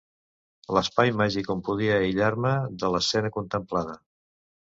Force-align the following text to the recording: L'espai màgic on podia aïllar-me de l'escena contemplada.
L'espai 0.77 1.11
màgic 1.19 1.51
on 1.55 1.61
podia 1.67 1.99
aïllar-me 2.07 2.55
de 2.85 2.91
l'escena 2.95 3.33
contemplada. 3.37 3.97